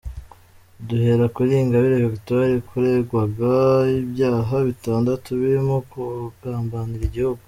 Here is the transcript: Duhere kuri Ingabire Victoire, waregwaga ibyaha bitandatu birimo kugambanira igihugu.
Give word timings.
Duhere 0.87 1.25
kuri 1.35 1.51
Ingabire 1.63 1.95
Victoire, 2.13 2.53
waregwaga 2.71 3.53
ibyaha 4.01 4.55
bitandatu 4.69 5.27
birimo 5.39 5.75
kugambanira 5.91 7.03
igihugu. 7.07 7.39